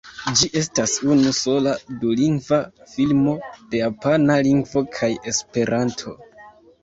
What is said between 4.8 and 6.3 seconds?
kaj esperanto.